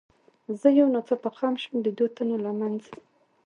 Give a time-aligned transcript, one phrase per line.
[0.59, 2.93] زه یو ناڅاپه خم شوم، د دوو تنو له منځه.